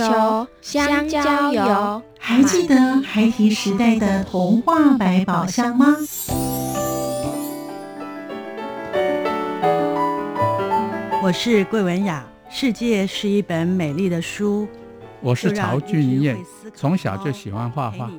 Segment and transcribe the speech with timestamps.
[0.00, 5.94] 皮球、香蕉油，还记得孩提时代的童话百宝箱吗？
[11.22, 14.66] 我是桂文雅，世界是一本美丽的书。
[15.20, 16.38] 我是曹俊彦，
[16.74, 18.10] 从小就喜欢画画。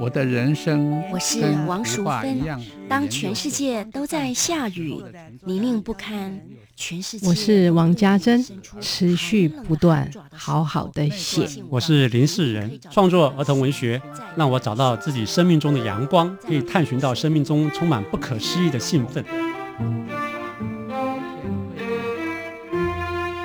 [0.00, 2.40] 我的人生，我是王淑芬。
[2.88, 4.96] 当全世界都在下雨，
[5.44, 6.40] 泥泞不堪，
[6.78, 7.26] 全世界。
[7.26, 8.42] 我是王家珍，
[8.80, 11.44] 持续不断，好好的写。
[11.68, 14.00] 我是林世仁，创作儿童文学，
[14.36, 19.24] 让我找到自己生命中的阳光，可以探寻到生命中充满不可思议的兴奋。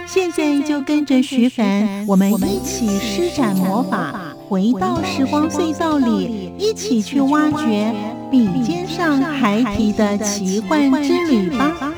[0.06, 7.92] 现在就跟着徐凡，我们一起施展魔法，回到时光隧道里，一起去挖掘
[8.30, 11.93] 笔尖上孩提的奇幻之旅吧。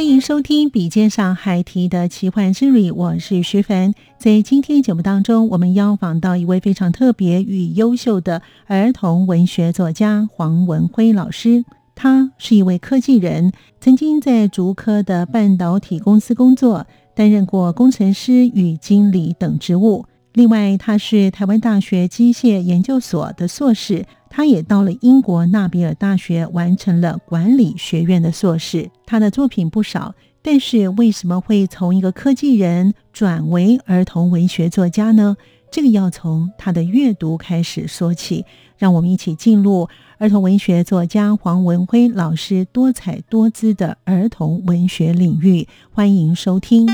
[0.00, 3.92] 欢迎收听《笔尖上海提的奇幻之旅》，我是徐凡。
[4.16, 11.66] 在今天节目当中，我们邀访到一位非常特别与优秀的儿童文学作家黄文辉老师。
[11.94, 20.06] 他是一位科技人，曾经在竹科的半导体公司工作，担任过工程师与经理等职务。
[20.32, 24.06] 另外，他是台湾大学机械研究所的硕士。
[24.32, 28.88] 他也到了英国纳比尔大学，完成了管理学院的硕士。
[29.04, 35.36] 他的作品不少，但是为什么会从一个科技人转为儿童文学作家呢？
[35.72, 38.46] 这个要从他的阅读开始说起。
[38.78, 39.88] 让我们一起进入
[40.18, 45.68] 儿童文学作家黄文辉老师多彩多姿的儿童文学领域。
[45.92, 46.88] 欢迎收听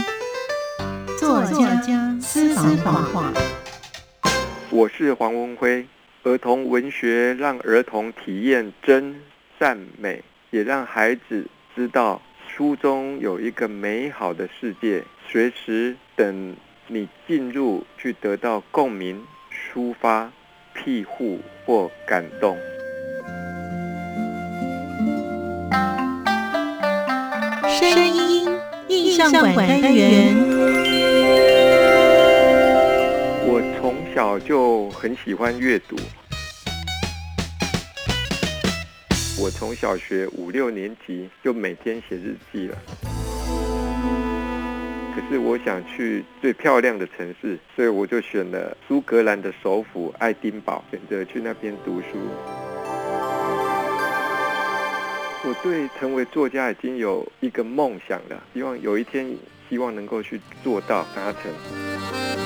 [1.21, 3.33] 作家私房话。
[4.71, 5.87] 我是黄文辉。
[6.27, 9.15] 儿童文学让儿童体验真
[9.61, 16.57] 善美，也让孩子知道书中有一个美好的世界，随时等
[16.89, 19.23] 你进入去得到共鸣、
[19.53, 20.33] 抒发、
[20.75, 22.59] 庇护或感动。
[27.69, 28.49] 声音
[28.89, 30.35] 印象馆单元，
[33.57, 35.97] 我从小就很喜欢阅读。
[39.41, 42.77] 我从小学五六年级就每天写日记了。
[45.15, 52.19] 可是我想去最漂亮的城市，所以我就选了苏格兰的首府爱丁堡，选择去那边读书。
[55.45, 59.35] 我对成为作家已经有一个梦想了，希望有一天，
[59.71, 62.46] 希望能够去做到达成。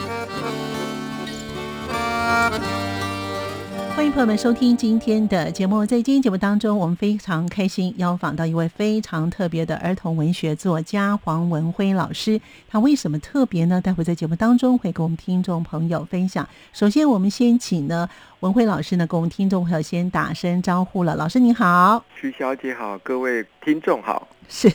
[3.94, 5.84] 欢迎朋友们收听今天的节目。
[5.84, 12.40] 在今天节目当中，我们非常开心邀访到一位非常特别的儿童文学作家黄文辉老师。
[12.66, 13.78] 他为什么特别呢？
[13.78, 16.48] 待会在节目当中会跟我们听众朋友分享。
[16.72, 18.08] 首先，我们先请呢
[18.40, 21.14] 文辉老师呢跟我们听众朋友先打声招呼了。
[21.16, 24.26] 老师您好，徐小姐好，各位听众好。
[24.52, 24.68] 是，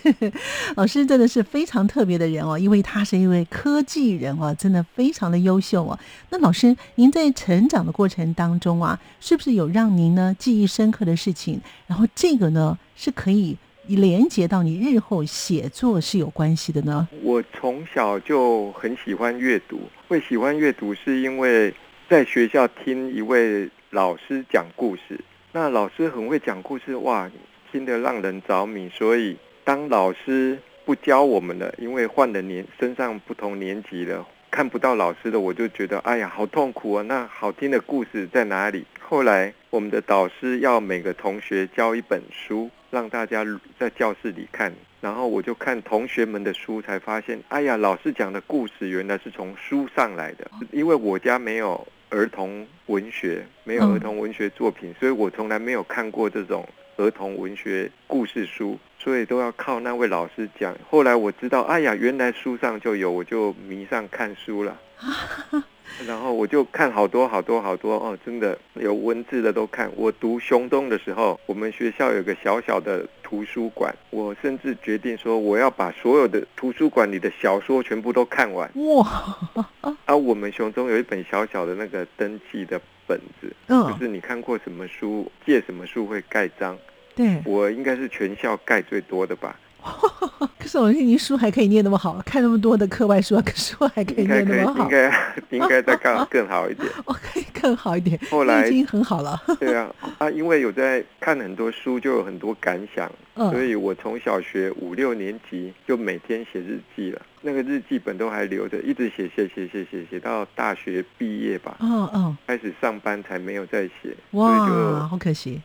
[0.77, 5.99] 老师真的是非常特别的人哦，因为他是一位科技人哦，真的非常的优秀哦。
[6.29, 11.59] 那老师，您在成长的过程当中啊，是不是有让您呢记忆深刻的事情？
[11.87, 17.05] 然后这个呢是可以连接到你日后写作是有关系的呢？
[17.21, 21.73] 我从小就很喜欢阅读，会喜欢阅读是因为
[22.09, 25.19] 在学校听一位老师讲故事，
[25.51, 27.29] 那老师很会讲故事，哇，
[27.73, 29.35] 听得让人着迷，所以。
[29.65, 37.01] 当老师不教我们了，因为换了年，身上不同年级了，看不到老师的，我就觉得哎呀，好痛苦啊！
[37.07, 38.85] 那好听的故事在哪里？
[39.01, 43.43] 后来我们的导师要每个同学教一本书，让大家
[43.79, 44.71] 在教室里看，
[45.01, 50.47] 然后我就看同学们的书，才发现，哎呀，老师讲的故事原来是从书上来的。
[50.71, 56.63] 因为我家没有儿童文学，没有儿童文学作品，所以我从来没有看过这种。
[56.97, 60.75] 儿童文学故事书，所以都要靠那位老师讲。
[60.89, 64.79] 后来我知道，哎呀，原来书上就有，我就迷上看书了。
[66.05, 69.89] 然后我就看好多好多好多哦，真的有文字的都看。
[69.95, 78.69] 我读熊东的时候，我们学校有个小小的图书馆，我甚至决定说，我要把所有的图书馆里的小说全部都看完。
[78.75, 79.65] 哇！
[80.05, 82.81] 啊，我们熊东有一本小小的那个登记的。
[83.07, 86.77] 本子，嗯，就是你看过什么书，借什么书会盖章？
[87.15, 89.57] 对，我应该是全校盖最多的吧。
[90.59, 95.11] 可是我听您书还可以念那么好，看那么多的课外书，可是我还可以念那么好，应该
[95.51, 96.87] 应该再更更好一点。
[97.05, 98.19] 我， 可以更好一点。
[98.29, 99.39] 后来已经很好了。
[99.59, 99.87] 对啊，
[100.17, 107.21] 啊，因为有在看很多书，就有很多感想，嗯、所以我从小学五六年级就每天写日记了。
[107.41, 111.77] 那个日记本都还留着，一直写写写写写写到大学毕业吧。
[111.79, 114.15] 嗯嗯，开始上班才没有再写。
[114.31, 115.61] 哇，好可惜。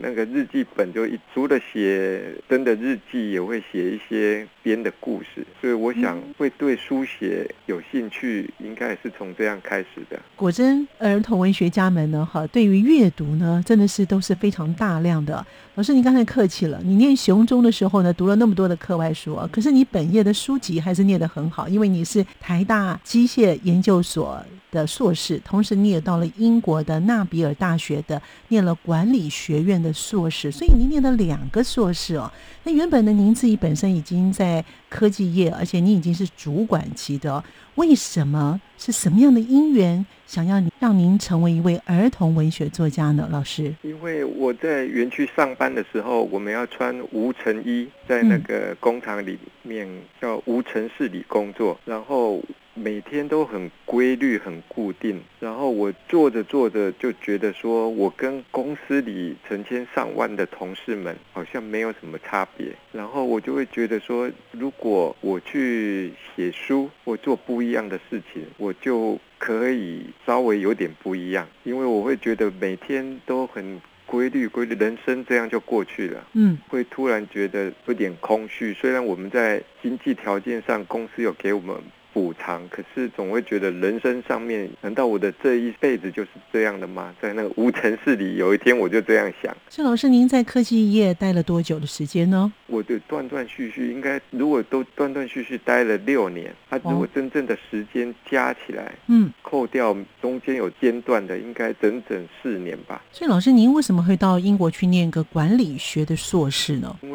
[0.00, 5.46] 那个日记本就一除了写真的日记，也会写一些编的故事。
[5.60, 10.18] 所以我想会对书写有兴趣，应该也是从这样开始的。
[10.34, 15.46] 果真，儿童文学家们呢，哈，对于阅读呢，真的是都是非常大量的。
[15.76, 24.40] 老师，你刚才客气了，你念雄中的时候呢，读了那么多的课外书啊，可是你本业的书籍还是念得很好，因为你是台大机械研究所
[24.70, 32.30] 的硕士，同时你也到了英国的纳比尔大学的念了管理学院的硕士，所以您念了两个硕士哦。
[32.62, 34.53] 那原本呢，您自己本身已经在
[34.90, 37.42] 科技业，而且你已经是主管级的，
[37.76, 40.06] 为什么是什么样的因缘？
[40.26, 43.74] 想要让您成为一位儿童文学作家呢，老师？
[43.82, 49.88] 因为我在园区上班的时候，我们要穿无尘衣，在那个工厂里面
[50.20, 52.40] 叫无尘室里工作，然后。
[52.76, 78.74] 每天都很规律、很固定，然后我做着做着就觉得说，我跟公司里成千上万的同事们好像没有什么差别，然后我就会觉得说，如果我去写书或做不一样的事情，我就可以稍微有点不一样，因为我会觉得每天都很规律、规律，人生这样就过去了，嗯，会突然觉得有点空虚。
[78.74, 81.74] 虽然我们在经济条件上，公司有给我们。
[82.14, 87.12] 补偿，可是总会觉得人生上面，难道我的这一辈子就是这样的吗？
[87.20, 89.54] 在那个无尘室里，有一天我就这样想。
[89.68, 92.52] 郑老师，您在科技业待了多久的时间呢？
[92.68, 103.02] 我的断断续续，应该如果都断断续续待了六年，他、啊、如果真正的时间加起来，嗯，扣掉中间有间断的，应该整整四年吧。
[103.10, 106.96] 所以，老师，您为什么会到英国去念个管理学的硕士呢？
[107.02, 107.13] 因为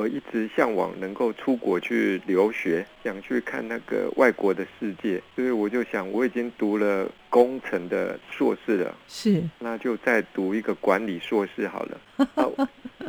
[0.00, 4.30] 我一直向往能够出国去留学，想去看那个外。
[4.40, 12.00] 国的世界，所以我就想，我已经读了工程的硕士了，是，那就再读一个管理硕士好了。
[12.36, 12.48] 啊、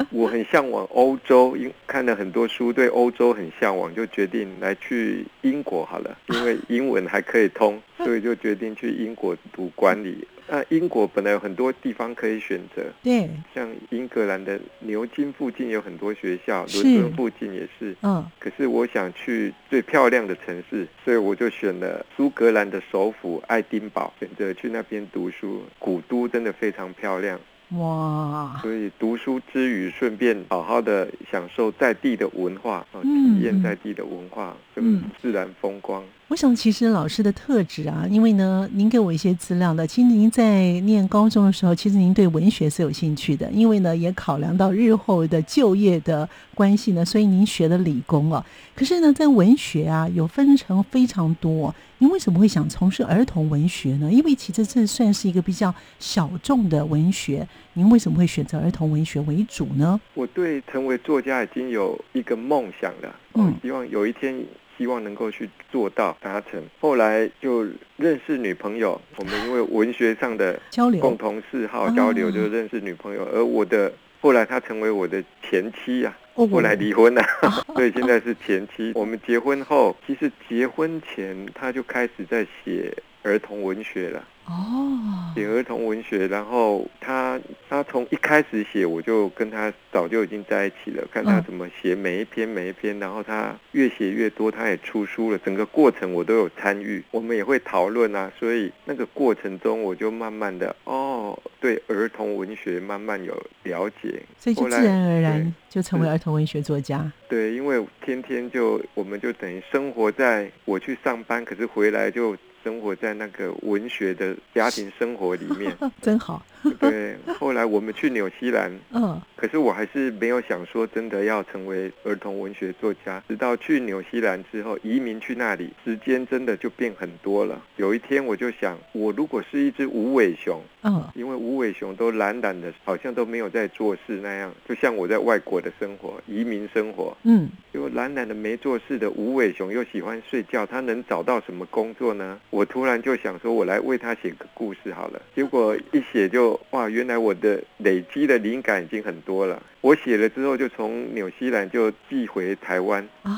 [0.10, 10.28] 我很向往欧洲，因看了很多书，对欧洲很向往，就决定来去英国好了，因为英文还可以通，所以就决定去英国读管理。
[10.54, 18.22] 那英国本来有很多地方可以选择，对，像英格兰的牛津附近有很多学校，伦敦附近也是，嗯。
[18.38, 25.64] 可是我想去最漂亮的城市，所以我就选了苏格兰的首府爱丁堡，选择去那边读书。
[25.80, 27.40] 古都真的非常漂亮，
[27.78, 28.60] 哇！
[28.62, 36.04] 所以读书之余，顺便好好的享受在地的文化，体验在地的文化跟自然风光。
[36.32, 39.86] 我想，其实老师的特质啊，因为呢，您给我一些资料的。
[39.86, 48.42] 其实您在念高中的时候，其实您对文学是有兴趣的，因为呢，也考量到日后的就业的关系呢，所以您学的理工哦。
[48.74, 51.76] 可是呢，在文学啊，有分成非常多。
[51.98, 54.10] 您为什么会想从事儿童文学呢？
[54.10, 57.46] 因为其实这算是一个比较小众的文学。
[57.74, 60.00] 您为什么会选择儿童文学为主呢？
[60.14, 64.42] 我对成为作家已经有一个梦想了，嗯，希望有一天。
[64.82, 66.60] 希望能够去做到达成。
[66.80, 67.64] 后来就
[67.98, 73.24] 认识女朋友，我们因为文学上的交流、共同嗜好交流，就认识女朋友。
[73.32, 77.24] 而我的后来她成为我的前妻啊，后来离婚了，
[77.76, 78.92] 所以现在是前妻。
[78.96, 84.24] 我们结婚后，其实结婚前她就开始在写儿童文学了。
[84.48, 103.34] 哦，写儿童文学，然后他他从一开始写，我就跟他早就已经在一起了，看他怎么写每一篇每一篇，然后他越写越多，他也出书了，整个过程我都有参与，我们也会讨论啊，所以那个过程中我就慢慢的哦，对儿童文学慢慢有
[103.64, 107.12] 了解，所以就自然而然就成为儿童文学作家。
[107.28, 112.38] 对，因为天天就我们就等于生活在我去上班，可是回来就。
[112.64, 116.46] 生活在那个文学的家庭生活里面， 真好。
[116.80, 123.22] 对，后来我们去纽西兰，嗯，可是我还是没有想说真的要成为儿童文学作家。
[123.28, 127.60] 直到去纽西兰之后，移民去那里，时间真的就变很多了。
[127.78, 142.40] 有一天我就想，我如果是一只无尾熊，嗯，因为无尾熊都懒懒的，好像都没有在做事那样，就像我在外国的生活，移民生活，嗯，因为懒懒的没做事的无尾熊又喜欢睡觉，他能找到什么工作呢？
[142.52, 145.22] 我突然就想说，我来为他写个故事好了。
[145.36, 146.51] 结果一写就。
[146.52, 149.62] 就哇，原来我的累积的灵感已经很多了。
[149.82, 153.32] 我写了之后，就从纽西兰就寄回台湾啊，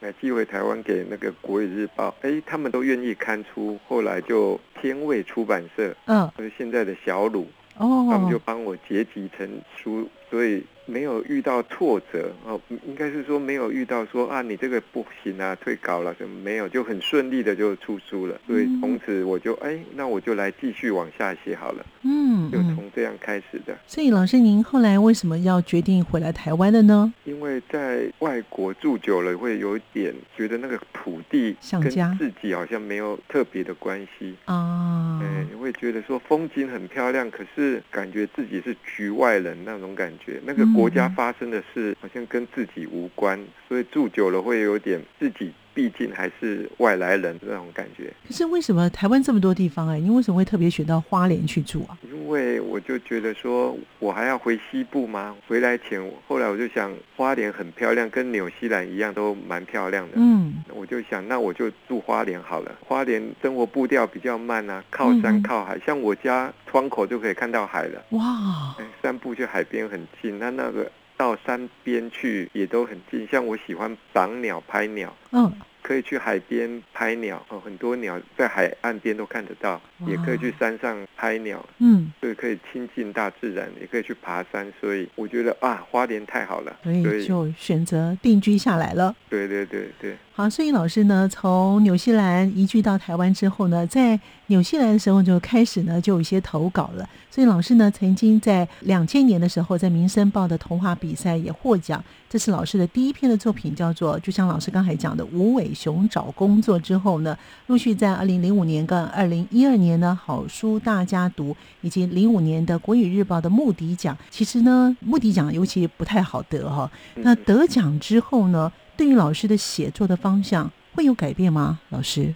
[0.00, 3.78] 来寄回台湾给那个《国语日报》，哎，他们都愿意刊出。
[3.88, 7.46] 后来就天卫出版社，嗯，就是现在的小鲁，
[7.78, 10.62] 哦，他们就帮我结集成书，所以。
[10.86, 18.40] 没有遇到挫折哦，应该是说没有遇到说啊，你这个不行啊，退稿了，什么没有，就很顺利的就出书了。
[18.46, 21.84] 所以从此我就哎，那我就来继续往下写好了。
[22.02, 23.76] 嗯，就从这样开始的。
[23.84, 27.12] 所以老师，您后来为什么要决定回来台湾的呢？
[27.24, 35.18] 因为在外国住久了，会有一点觉得那个土地跟自己好像没有特别的关系啊。
[35.20, 40.64] 哎，你会觉得说风景很漂亮，可是感觉自己是局外人那种感觉，那个。
[40.76, 45.52] 国家发生的事好像跟自己无关，所以住久了会有点自己。
[45.76, 48.10] 毕竟还是外来人这种感觉。
[48.26, 51.98] 可是为什么台湾这么多地方哎、欸，你为什么会特别选到花莲去住啊？
[52.10, 55.36] 因为我就觉得说，我还要回西部吗？
[55.46, 60.12] 回来前，后来我就想，花莲很漂亮，跟纽西兰一样，都蛮漂亮的。
[60.16, 62.74] 嗯，我就想，那我就住花莲好了。
[62.80, 68.02] 花莲生活步调比较慢啊，靠山靠海，嗯、像我家窗口就可以看到海了。
[68.12, 68.74] 哇，
[69.06, 70.90] 散步去海边很近，那那个。
[71.18, 89.16] 到山边去也都很近，像我喜欢赏鸟、拍鸟，嗯，可以去海边拍鸟哦，很多鸟在海岸边都看得到，也可以去山上拍鸟，嗯，所以可以亲近大自然，也可以去爬山，所以我觉得啊，花莲太好了，所以就选择定居下来了。
[89.30, 90.14] 对对对对。
[90.34, 97.08] 好，所以老师呢，从纽西兰移居到台湾之后呢，在纽西兰的时候就开始呢，就有一些投稿了。
[97.30, 102.02] 所以老师呢，曾经在两千年的时候，在《民生报》的童话比赛也获奖。
[102.28, 107.36] 这是老师的第一篇的作品，叫做就像老师刚才讲的《无尾熊找工作》之后呢，
[107.66, 114.16] 陆续在二零零五年跟二零一二年呢，好书大家读，以及零五年的《国语日报》的穆迪奖。
[114.30, 116.90] 其实呢，穆迪奖尤其不太好得哈。
[117.16, 118.72] 那得奖之后呢？
[118.96, 121.78] 对于老师的写作的方向会有改变吗？
[121.90, 122.34] 老师，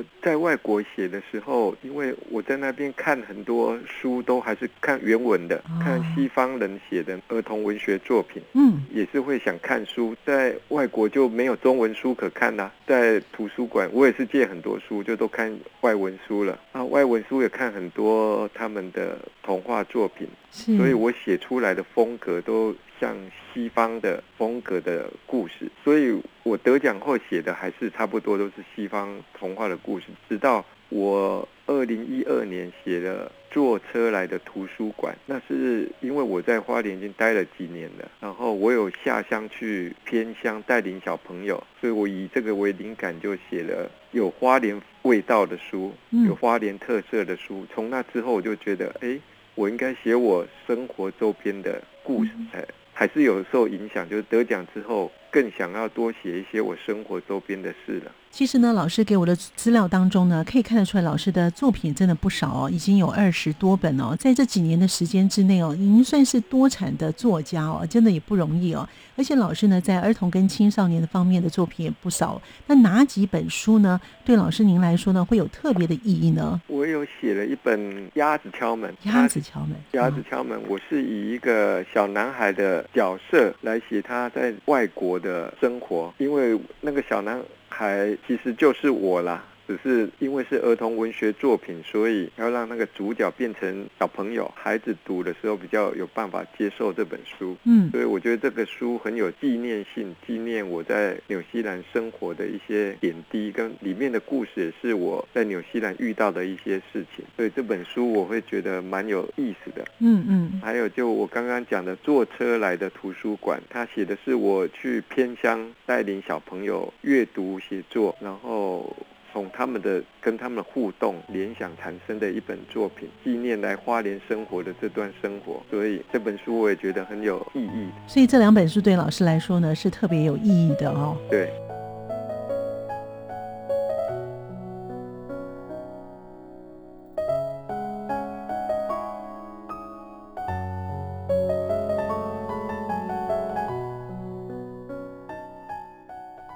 [0.00, 10.16] 我在外国写的时候，因为我在那边看很多书，都还是看原文的，哦、看西方人写的儿童文学作品，嗯，也是会想看书。
[10.24, 16.82] 在外国就没有中文书可看啦、啊，在图书馆我也是借很多书，就都看外文书了啊。
[16.82, 22.74] 外文书也看很多他们的童话作品，所以我写出来的风格都。
[23.00, 23.16] 像
[23.52, 30.06] 西方的风格的故事，所以我得奖后写的还是差不多都是西方童话的故事。
[30.28, 45.92] 直到我二零一二年写了《坐车来的图书馆》，那是因为我在花莲已经待了几年了，然后我有下乡去偏乡带领小朋友，所以我以这个为灵感，就写了有花莲味道的书，
[46.26, 47.64] 有花莲特色的书。
[47.72, 49.18] 从那之后，我就觉得，哎，
[49.54, 52.66] 我应该写我生活周边的故事才。
[53.00, 58.12] 还是有受影响，就是得奖之后更想要多写一些我生活周边的事了。
[58.32, 64.16] 其实呢，老师给我的资料当中呢，可以看得出来，老师的作品真的不少哦，已经有二十多本哦。
[64.16, 68.88] 在这几年的时间之内哦，已经算是多产的作家哦，真的也不容易哦。
[69.16, 72.40] 而且老师呢，在儿童跟青少年的方面的作品也不少。
[72.66, 76.58] 那哪几本书呢，对老师您来说呢，会有特别的意义呢？
[76.68, 77.78] 我有写了一本
[78.14, 80.58] 《鸭子敲门》，鸭子敲门，鸭子敲门。
[80.68, 87.38] 我是以一个小男孩的角色来写他在外国的生活，因为那个小男
[87.80, 89.42] 还其实就是我啦。
[89.70, 97.56] 只是因为是儿童文学作品，所以要让那个主角变成小朋友，孩子读的时候比较有办法接受这本书。
[97.62, 107.24] 嗯，所以我觉得这个书很有纪念性，纪念我在纽西兰生活的一些点滴，跟里面的故事也是我在纽西兰遇到的一些事情。
[107.36, 109.84] 所以这本书我会觉得蛮有意思的。
[110.00, 118.96] 嗯嗯，还有就我刚刚讲的坐车来的图书馆，他写的是我去偏乡带领小朋友阅读写作，然后。
[119.32, 127.88] 从他们的跟他们的互动联想产生的一本作品，纪念来花莲生活的这段生活，所以这本书我也觉得很有意义。
[128.06, 131.16] 所以这两本书对老师来说呢，是特别有意义的哦。
[131.30, 131.50] 对。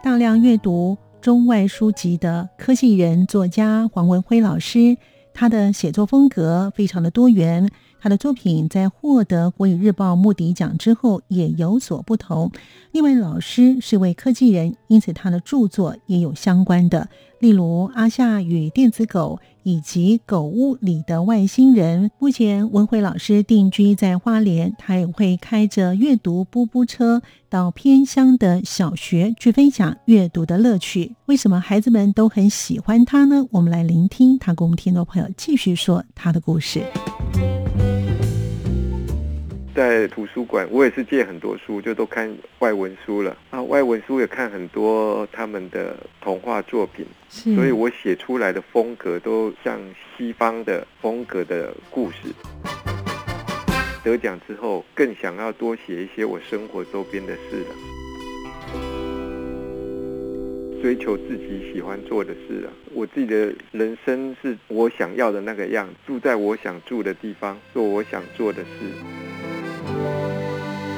[0.02, 0.96] 大量阅读。
[1.24, 4.98] 中外书籍的科技人作家黄文辉老师，
[5.32, 7.70] 他的写作风格非常的多元。
[8.04, 12.52] 他的作品在获得国语日报目的奖之后也有所不同。
[12.92, 17.08] 另外，老师是位科技人，因此他的著作也有相关的。
[17.38, 22.10] 例如《阿夏与电子狗》以及《狗屋里的外星人》。
[22.18, 31.16] 目前文慧老师定居在花莲，他也会开着阅读步步车到偏乡的小学去分享阅读的乐趣。
[31.24, 33.46] 为什么孩子们都很喜欢他呢？
[33.50, 36.84] 我们来聆听他跟我们听众朋友继续说他的故事。
[39.74, 43.36] 在图书馆，我也是借很多书，就都看外文书了。
[43.50, 49.80] 啊，外文书也看很多他们的童话作品，所以我写出来的风格都像
[50.16, 52.32] 西方的风格的故事。
[54.04, 57.74] 得奖之后，更想要多写一些我生活周边的事了，
[60.80, 62.70] 追求自己喜欢做的事了。
[62.92, 69.23] 我自己的人生是我想要的那个样，住在我想住的地方，做我想做的事。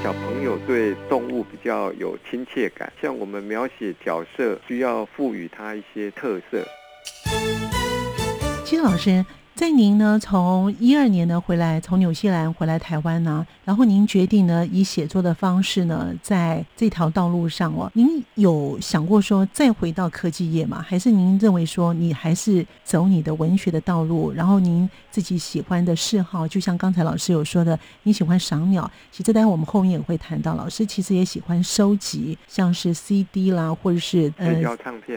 [0.07, 6.65] 小朋友对动物比较有亲切感，像我们描写角色，需要赋予他一些特色。
[8.65, 9.27] 金老师。
[9.57, 20.85] 在您呢，从一二年呢回来，从纽西兰回来台湾呢，然后您决定呢以写作的方式呢，在这条道路上哦，您有想过说再回到科技业吗？
[20.87, 24.31] 还是您认为说你还是走你的文学的道路？
[24.31, 34.29] 然后您自己喜欢的嗜好，就像刚才老师有说的，你喜欢赏鸟，其实待会我们后面也会谈到，老师其实也喜欢收集，像是 CD 啦，或者是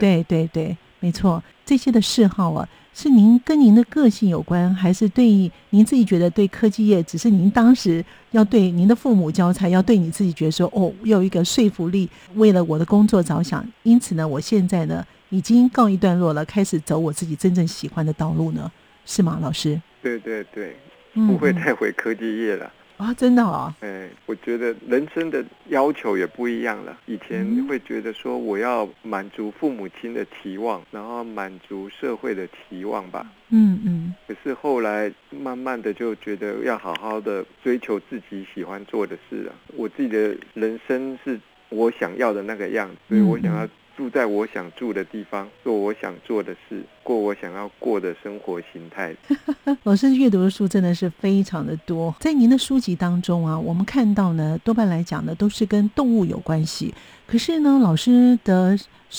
[0.00, 2.66] 对对对，没错，这些的嗜好啊。
[2.92, 18.70] 是您跟您的个性有关，还是对您自己觉得对科技业只是您当时要对您的父母交差，要对你自己觉得说哦，有一个说服力，为了我的工作着想，因此呢，我现在呢已经告一段落了，开始走我自己真正喜欢的道路呢，
[19.06, 19.80] 是吗，老师？
[20.02, 20.76] 对对对，
[21.14, 22.70] 不会再回科技业了。
[23.00, 23.74] 啊，真的啊！
[23.80, 26.94] 哎，我觉得人生的要求也不一样了。
[27.06, 33.26] 以前会觉得说我要满足父母亲的期望，然后满足社会的期望吧。
[33.48, 34.14] 嗯嗯。
[34.28, 39.54] 可是后来慢慢的就觉得要好好的追求自己喜欢做的事了。
[39.74, 43.66] 我自己的人生是我想要的那个样子，所以我想要。
[44.00, 49.14] 住在我想住的地方，做我想做的事，过我想要过的生活形态。
[49.84, 56.94] 老师阅读的书真的是非常的多，在您的书籍当中啊，我们看到呢，多半来讲呢都是跟动物有关系。
[57.26, 58.74] 可是呢，老师的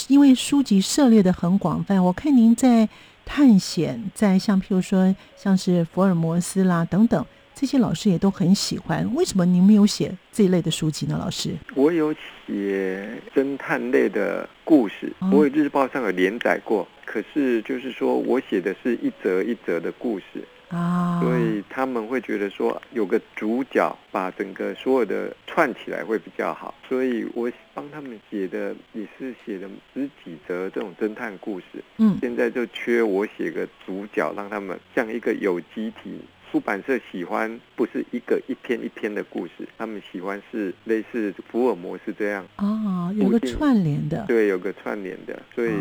[0.07, 2.89] 因为书籍涉猎的很广泛，我看您在
[3.23, 7.23] 探险，在像譬如说像是福尔摩斯啦等等。
[7.61, 11.15] 这些老师也都很喜欢，为什么您没有写这一类的书籍呢？
[11.19, 12.11] 老师，我有
[12.47, 16.87] 写侦探类的故事，我有日报上有连载过。
[17.05, 26.73] 可是就是说我写的是一则一则的故事啊，所以他们会觉得说有个主角把整个所有的串起来会比较好。
[26.89, 31.65] 所以我帮他们写的也是写的十几则这种侦探故事。
[31.97, 36.19] 嗯，现在就缺我写个主角，让他们像一个有机体。
[36.51, 45.71] 出版社喜欢不是一个一篇一篇的故事，他们喜欢是类似福尔摩斯这样哦，有个串联的，对，有个串联的，所以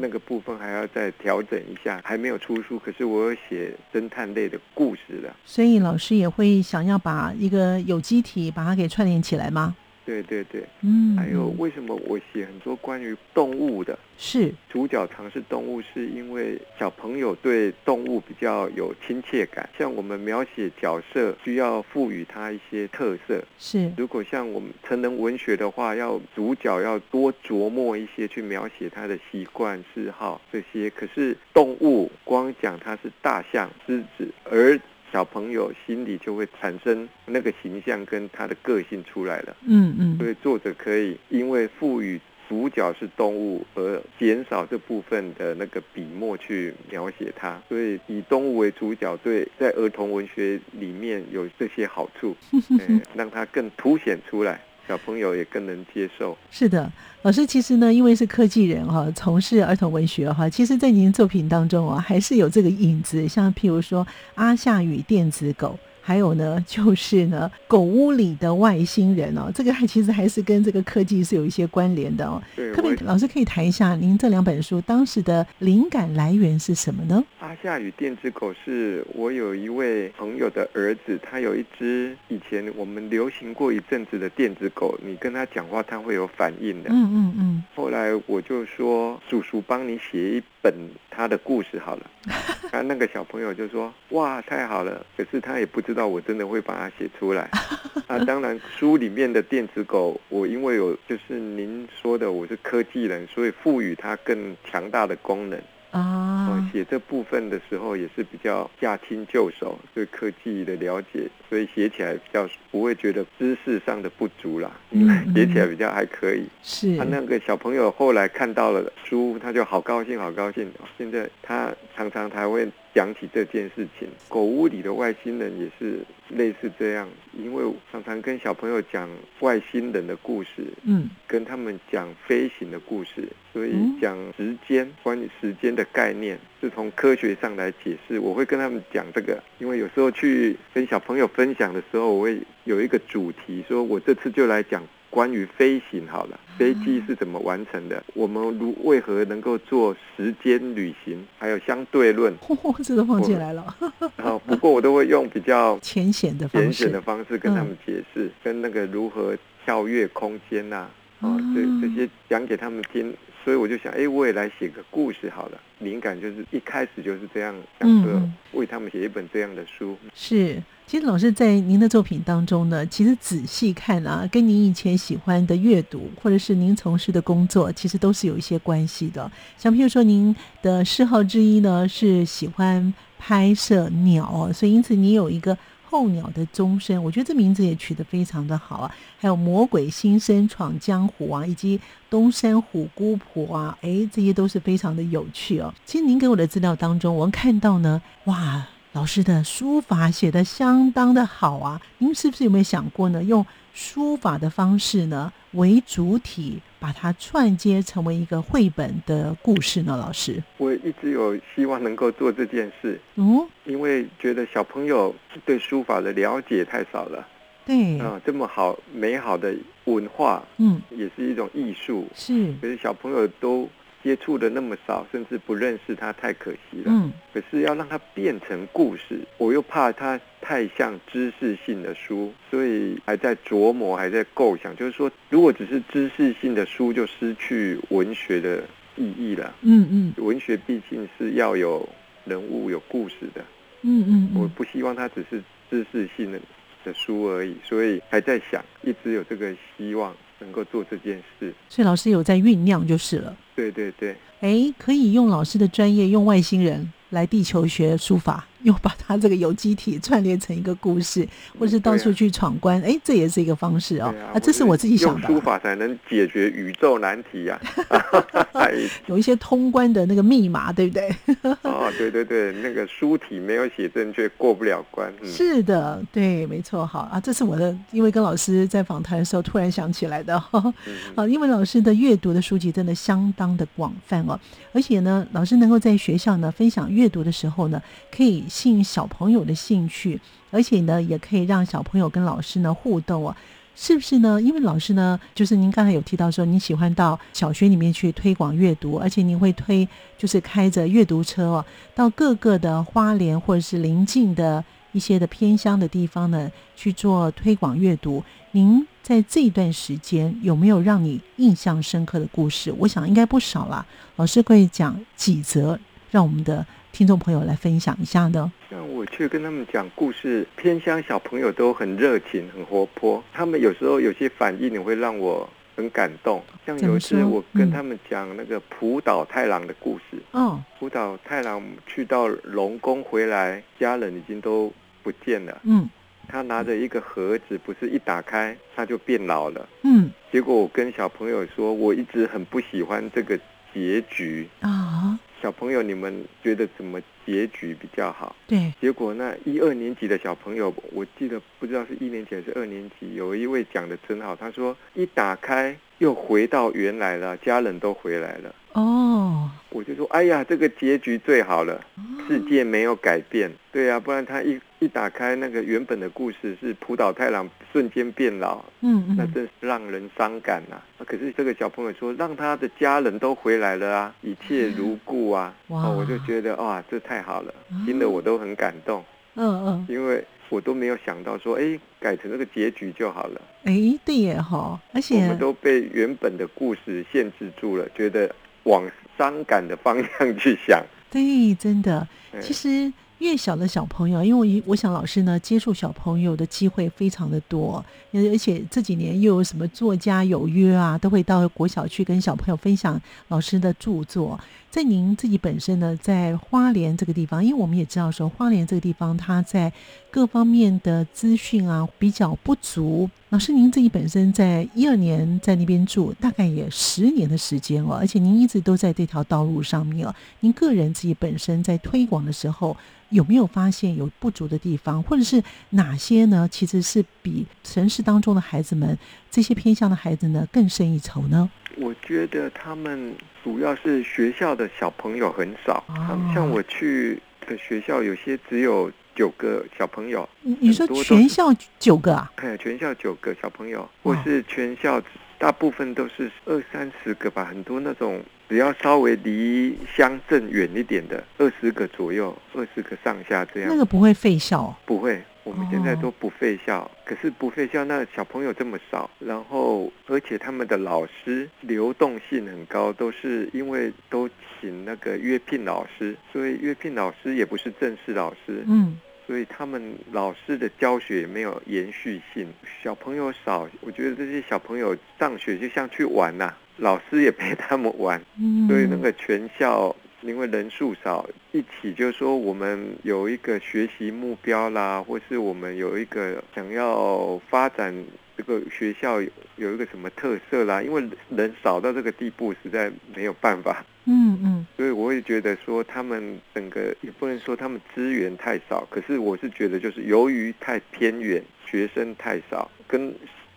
[0.00, 9.76] 那个部分还要再调整一下，还没有出书，可是我有写侦探类的故事了，所以老师也会想要把一个有机体把它给串联起来吗？
[10.04, 13.98] 对对对，嗯，还有为什么我写很多关于动物的？
[14.18, 19.68] 是主角常是动物，是因为小朋友对动物比较有亲切感。
[19.78, 23.42] 像我们描写角色，需要赋予它一些特色。
[23.58, 30.90] 是，如果像我们成人文学的话，要主角要多琢磨一些，去描写他的习惯、嗜好这些。
[30.90, 34.78] 可是动物光讲它是大象、狮子，而
[35.12, 39.56] 小朋友心里就会产生那个形象跟他的个性出来了。
[39.66, 47.60] 嗯嗯，所以作者可以因为赋予主角是动物而减少这部分的那个笔墨去描写它。
[47.68, 52.36] 所以以动物为主角，对在儿童文学里面有这些好处，
[52.70, 54.60] 嗯， 让它更凸显出来。
[54.88, 56.36] 小朋友也更能接受。
[56.50, 56.90] 是的，
[57.22, 65.78] 老师其实呢，因为是科技人哈，从事儿童文学哈，其实，在您的作品当中啊，还是有这个影子，像譬如说《阿夏与电子狗》。
[66.00, 72.42] 还有呢， 就是呢，狗屋里的外星人哦，这个还其实还是跟这个科技是有一些关联的哦。
[72.56, 77.22] 对，可不可以老师可以谈一下您这两本书当时的灵感来源是什么呢？
[77.40, 86.90] 阿夏与电子狗是我有一位朋友的儿子，他有一只以前我们流行过一阵子的电子狗，你跟他讲话，他会有反应的。
[86.90, 87.64] 嗯嗯嗯。
[87.74, 90.74] 后来我就说，叔叔帮你写一本
[91.10, 92.10] 他的故事好了。
[92.70, 97.50] 他，那个小朋友就说：“哇，太好了！”可是他也不知道我真的会把它写出来。
[98.06, 105.60] 啊，当然书里面的电子狗，我因为有就是您说的我是科技人，所以赋予它更强大的功能。
[105.90, 106.29] 啊，
[106.72, 116.46] 写这部分的时候也是比较驾轻就熟，对科技的了解，所以写起来比较不会觉得知识上的不足啦，因为 写起来比较还可以。
[116.62, 120.70] 是，他那个小朋友后来看到了书，他就好高兴，好高兴。
[120.96, 122.68] 现在他常常他会。
[122.94, 129.08] 讲起这件事情，狗屋里的外星人也是类似这样，因为常常跟小朋友讲
[129.40, 138.18] 外星人的故事，嗯，跟他们讲飞行的故事，所以讲时间，关于时间的概念是从科学上来解释。
[138.18, 144.82] 我会跟他们讲这个，因为有时候去跟小朋友分享的时候，我会有一个主题，说我这次就来讲。
[145.10, 148.02] 关于飞行好了，飞机是怎么完成的？
[148.14, 151.26] 我们如为何能够做时间旅行？
[151.36, 153.76] 还有相对论，哦、这都放进来了。
[154.16, 160.88] 好， 不过我都会用比较浅显的方式，浅显的方式跟他们解释，嗯、跟那个如何跳跃空间呐、
[161.20, 163.12] 啊，啊，这这些讲给他们听。
[163.42, 165.58] 所以我就想，哎，我也来写个故事好了。
[165.78, 169.96] 灵感就是一开始就是这样，想说为他们写一本这样的书。
[170.14, 170.62] 是。
[170.90, 179.30] 其实老师在您的作品当中呢，其实仔细看啊，跟您以前喜欢的阅读，或者是您从事的工作，其实都是有一些关系的。
[179.56, 185.56] 像譬如说，您的嗜好之一呢是喜欢拍摄鸟，所以因此你有一个
[185.88, 188.92] 候鸟的终身，我觉得这名字也取得非常的好啊。
[189.16, 195.72] 还有魔鬼新生闯江湖啊，以及东山虎姑婆啊，诶，这些都是非常的有趣哦。
[195.86, 198.66] 其实您给我的资料当中，我看到呢，哇。
[198.92, 201.80] 老师的书法写的相当的好啊！
[201.98, 203.22] 您是不是有没有想过呢？
[203.22, 209.96] 用书法的方式呢为主体，把它串接成为一个绘本的故事呢？
[209.96, 213.00] 老师，我一直有希望能够做这件事。
[213.14, 215.14] 嗯，因为觉得小朋友
[215.46, 217.24] 对书法的了解太少了。
[217.64, 222.08] 对啊，这么好美好的文化，嗯，也是一种艺术。
[222.12, 223.68] 是，可是小朋友都。
[224.02, 226.84] 接触的那么少，甚至不认识他，太可惜了。
[226.86, 234.74] 嗯，可是要让它变成故事，我又怕它太像知识性的书，所以还在琢磨，还在构想。
[234.76, 238.64] 就是说，如果只是知识性的书，就失去文学的
[238.96, 239.54] 意义了。
[239.62, 241.88] 嗯嗯，文学毕竟是要有
[242.24, 243.44] 人物、有故事的。
[243.82, 246.40] 嗯嗯，我不希望它只是知识性的
[246.84, 250.14] 的书而已，所以还在想，一直有这个希望。
[250.40, 253.36] 能够做这件事，所以老师有在酝酿就是了。
[253.54, 258.46] 对对对，哎，可以用老师的专业，用外星人来地球学书法。
[258.62, 261.26] 又把它这个有机体串联成一个故事，
[261.58, 264.06] 或者是到处去闯关，哎、啊，这也是一个方式哦。
[264.06, 265.28] 啊，啊，这是我自己想的。
[265.28, 267.60] 用书法才能解决宇宙难题呀、
[268.52, 268.66] 啊，
[269.06, 271.08] 有一些通关的那个密码，对不对？
[271.62, 275.12] 哦，对对对，那个书体没有写正确，过不了关。
[275.22, 276.86] 嗯、是的，对，没错。
[276.86, 280.38] 好啊，这是我的，因为跟老师在访谈的时候突然想起来的。
[280.38, 280.72] 好、
[281.16, 284.38] 嗯，因为老师的阅读的书籍真的相当的广泛哦，
[284.72, 288.44] 而且呢，老师能够在学校呢分享阅读的时候呢，可以。
[288.48, 293.36] 吸引小朋友的兴趣，而且呢，也可以让小朋友跟老师呢互动啊，
[293.74, 294.40] 是不是呢？
[294.42, 308.22] 因为老师呢，就是您刚才有提到说，你喜欢到小学里面去推广阅读，而且您会推，就是开着阅读车哦，到各个的花莲或者是邻近的一些的偏乡的地方呢去做推广阅读。
[308.52, 312.74] 您在这一段时间有没有让你印象深刻的故事？
[312.78, 313.86] 我想应该不少啦。
[314.16, 315.78] 老师会讲几则，
[316.10, 316.66] 让我们的。
[316.92, 318.52] 听众朋友来分享一下呢。
[318.68, 323.22] 像我去跟他们讲故事，偏乡小朋友都很热情、很活泼。
[323.32, 326.42] 他们有时候有些反应，你会让我很感动。
[326.66, 330.20] 像有一次我跟他们讲那个浦岛太郎的故事。
[330.32, 335.60] 嗯，浦岛太郎去到龙宫回来，家人已经都不见了。
[335.64, 335.88] 嗯，
[336.28, 339.68] 他拿着一个盒子，不是一打开他就变老了。
[339.82, 343.38] 嗯，结果我跟小朋友说，我一直很不喜欢这个
[343.74, 345.18] 结局啊。
[345.42, 348.36] 小朋友，你们觉得怎么结局比较好？
[348.46, 358.54] 对，结果那一二年级的小朋友，我记得不知道是一年级还是二年级，有一位讲的真好，他说一打开又回到原来了，家人都回来了。
[358.74, 361.82] 哦，我就说，哎呀，这个结局最好了，
[362.28, 363.50] 世界没有改变。
[363.72, 371.04] 对呀、啊，不然他一一打开那个原本的故事是浦岛太郎瞬间变老，嗯，嗯，那真是让人伤感呐、啊。
[371.06, 375.54] 可是这个小朋友说，让他的家人都回来了啊，一切如故啊。
[375.68, 379.04] 哇，我就觉得哇，这太好了，听得我都很感动。
[379.34, 383.40] 嗯嗯，因为我都没有想到说，哎，改成这个结局就好了。
[383.64, 390.82] 哎，对耶哈，而且我们都被原本的故事限制住了，觉得往伤感的方向去想。
[391.10, 392.08] 对，真的，
[392.40, 392.90] 其实。
[393.20, 404.38] 越小的小朋友，因为我想老师呢接触小朋友的机会非常的多，而且这几年又有什么作家有约啊，都会到国小去跟小朋友分享老师的著作。
[404.70, 409.72] 在您自己本身呢，在花莲这个地方，因为我们也知道说花莲这个地方它在
[410.10, 413.10] 各方面的资讯啊比较不足。
[413.30, 420.12] 老师，您自己本身在一二年在那边住，大概也十年的时间哦，而且您一直都在这条道路上面哦。
[420.40, 422.76] 您个人自己本身在推广的时候，
[423.10, 425.40] 有没有发现有不足的地方，或者是
[425.70, 426.48] 哪些呢？
[426.50, 428.98] 其实是比城市当中的孩子们
[429.30, 431.48] 这些偏向的孩子呢更胜一筹呢？
[431.76, 433.14] 我觉得他们
[433.44, 438.90] 主要是学校的小朋友很少，哦、像我去的学校有些只有
[439.20, 440.26] 九个小朋友。
[440.40, 442.32] 你你说全校九个啊？
[442.36, 445.02] 哎，全校九个小朋友，或是全校
[445.36, 448.22] 大部分都是二三十个吧，很多那种。
[448.48, 453.68] 只要稍微离乡镇远一点的，二十个左右，二十个上下这样。
[453.70, 454.74] 那个不会废校？
[454.86, 456.80] 不会，我们现在都不废校。
[456.80, 464.28] 哦、可是不废校，那小朋友这么少，然后而且他们的老师流动性很高，都是因为都
[464.60, 468.64] 请那个约聘老师，所以约聘老师也不是正式老师。
[468.66, 468.98] 嗯。
[469.30, 472.48] 所以他们老师的教学也没有延续性，
[472.82, 478.20] 小朋友少，我觉得这些小朋友上学就像去玩呐、啊，老师也陪他们玩，
[478.66, 487.94] 所以那个全校因为人数少，一起就是说我们有一个学习目标啦，或是我们有一个想要发展
[488.36, 489.22] 这个学校
[489.54, 493.86] 有一个什么特色啦，因为人少到这个地步，实在没有办法。
[494.04, 503.14] 嗯嗯，所以我会觉得说，他们整个也不能说他们资源太少，可是我是觉得就是由于太偏远，学生太少，跟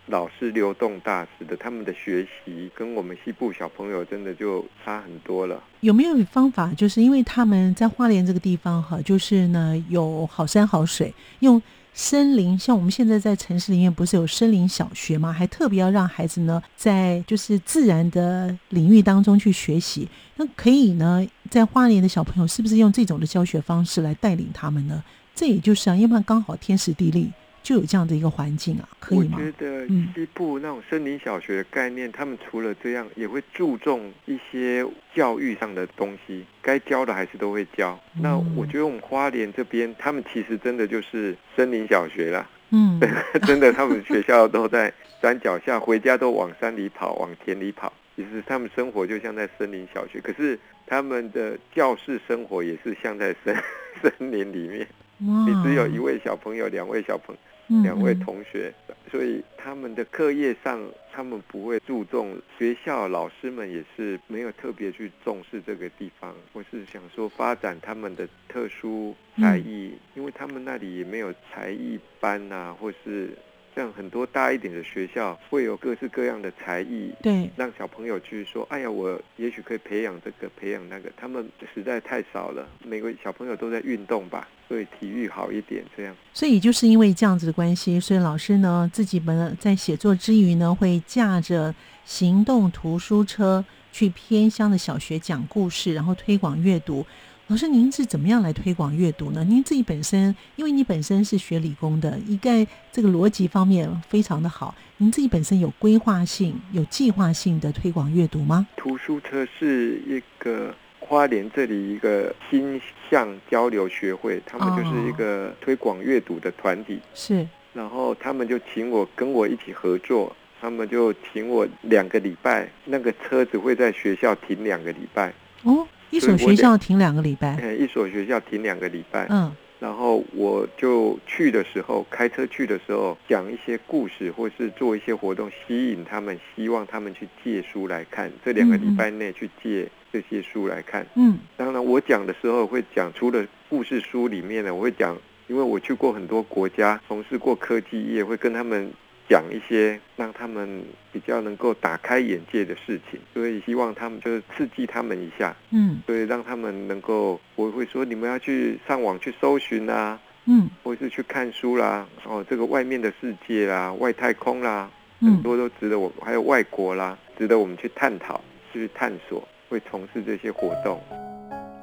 [0.08, 5.64] 老师流动大使的，他们的学习跟我们西部小朋友真的就差很多了。
[5.80, 6.74] 有没有方法？
[6.74, 11.62] 就是因为他们在花莲这个地方哈，就是呢有好山好水，用。
[11.94, 15.32] 森林，像我们现在在城市里面不是有森林小学吗？
[15.32, 20.08] 还特别要让孩子呢，在就是自然的领域当中去学习。
[20.38, 25.04] 那可以呢，在花莲的小朋友是不是用这种的教学方式来带领他们呢？
[25.36, 27.32] 这也就是啊，要不然刚好天时地利。
[27.64, 29.38] 就有这样的一个环境啊，可以吗？
[29.40, 37.98] 我觉得西部那种森林小学的概念，嗯、他们除了这样，也会注重一些教育上的东西，该教的还是都会教。
[38.16, 42.48] 嗯、那我觉得我们花莲这边，他们其实真的就是森林小学啦。
[42.72, 43.00] 嗯，
[43.48, 47.92] 真的，他们学校都在山脚下，回家都往山里跑，往田里跑。
[48.16, 53.56] 其实他们生活就像在森林小学，可是他们的教室生活也是像在森
[54.02, 54.86] 森林里面。
[55.20, 57.42] 哇你只有一位小朋友，两位小朋友。
[57.68, 58.74] 两位同学，
[59.10, 62.38] 所以他们的课业上，他们不会注重。
[62.58, 66.36] 学校老师们也是没有特别去重视这个地方。
[66.54, 73.30] 我是想说，发展他们的特殊才艺，因为他们那里也没有才艺班啊，或是。
[73.76, 81.12] 像很多大一点的学校会有各式各样的才艺，对，让小朋友去说，哎呀，我也许可以培养这个，培养那个。
[81.18, 86.16] 他们实在太少了，每个小朋友都在运动吧，所以体育好一点这样。
[86.34, 91.74] 所以就是因为这样子的关系，所以老师呢自己本在写作之余呢，会驾着
[92.06, 97.06] 行动图书车去偏乡的小学讲故事，然后推广阅读。
[97.54, 99.44] 老师，您是怎么样来推广阅读呢？
[99.44, 104.74] 您自己本身，因为你本身是学理工的，应该这个逻辑方面非常的好。
[104.98, 108.68] 您自己本身有规划性、有计划性的推广阅读吗？
[108.76, 117.00] 图书车是一个花莲这里一个心向交流学会，他们就是一个推广阅读的团体。
[117.14, 125.32] 是，然后他们就请我跟我一起合作，他们就请我两个礼拜，那个车子会在学校停两个礼拜。
[125.62, 125.88] 哦。
[126.14, 138.32] 一所学校停两个礼拜，嗯，一所学校停两个礼拜，嗯，然后我就去的时候，开车去的时候，讲一些故事，或是做一些活动，吸引他们，希望他们去借书来看。
[138.46, 148.92] 这两个礼拜内去借这些书来看，嗯，当然我讲的时候会讲，除了故事书里面呢，我会讲，因为我去过很多国家，从事过科技业，会跟他们。
[149.30, 171.02] 讲一些让他们比较能够打开眼界的事情，所以希望他们就是刺激他们一下，嗯，所以让他们能够，我会说你们要去上网去搜寻啊，嗯，或是去看书啦，哦，这个外面的世界啦，外太空啦，很多都值得我，还有外国啦，值得我们去探讨、去探索，会从事这些活动。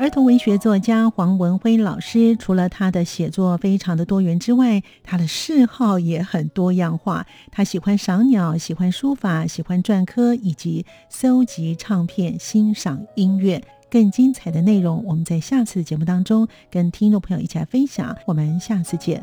[0.00, 7.26] 儿童文学作家黄文辉老师，除了他的写作非常的多元之外，他的嗜好也很多样化。
[7.52, 13.62] 他喜欢赏鸟，喜欢书法，喜欢篆刻，以及搜集唱片、欣赏音乐。
[13.90, 18.16] 更精彩的内容，我们在下次节目当中跟听众朋友一起来分享。
[18.24, 19.22] 我们下次见。